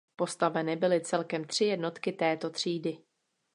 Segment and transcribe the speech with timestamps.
[0.15, 2.97] Postaveny byly celkem tři jednotky této třídy.